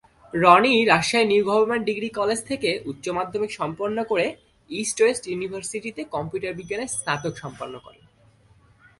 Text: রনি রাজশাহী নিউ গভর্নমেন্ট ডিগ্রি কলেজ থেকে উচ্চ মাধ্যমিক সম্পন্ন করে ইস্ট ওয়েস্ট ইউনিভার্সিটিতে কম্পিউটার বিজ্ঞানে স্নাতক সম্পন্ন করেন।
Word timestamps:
রনি 0.33 0.73
রাজশাহী 0.91 1.25
নিউ 1.31 1.43
গভর্নমেন্ট 1.49 1.83
ডিগ্রি 1.89 2.09
কলেজ 2.19 2.39
থেকে 2.49 2.69
উচ্চ 2.91 3.05
মাধ্যমিক 3.17 3.51
সম্পন্ন 3.59 3.97
করে 4.11 4.25
ইস্ট 4.69 4.97
ওয়েস্ট 5.01 5.23
ইউনিভার্সিটিতে 5.31 6.01
কম্পিউটার 6.15 6.57
বিজ্ঞানে 6.59 6.85
স্নাতক 6.95 7.33
সম্পন্ন 7.43 7.73
করেন। 7.85 8.03